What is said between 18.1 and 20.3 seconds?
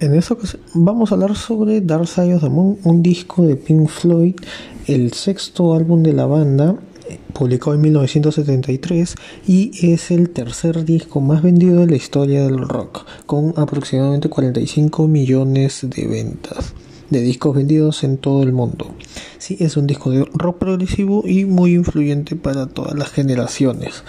todo el mundo. Sí, es un disco de